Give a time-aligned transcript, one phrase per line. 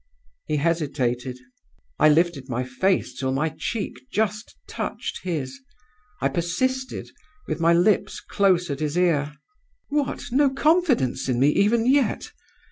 [0.47, 1.37] "He hesitated.
[1.99, 5.59] "I lifted my face till my cheek just touched his.
[6.21, 7.11] I persisted,
[7.47, 9.35] with my lips close at his ear:
[9.89, 12.31] "'What, no confidence in me even yet!